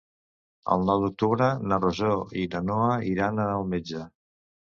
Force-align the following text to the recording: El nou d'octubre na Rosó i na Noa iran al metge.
El 0.75 0.85
nou 0.87 1.03
d'octubre 1.03 1.49
na 1.73 1.79
Rosó 1.83 2.15
i 2.45 2.47
na 2.55 2.63
Noa 2.71 2.89
iran 3.11 3.45
al 3.45 3.69
metge. 3.77 4.03